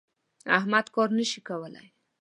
احمد 0.57 0.85
کار 0.95 1.09
نه 1.17 1.23
شي 1.31 1.39
کولای. 1.47 1.87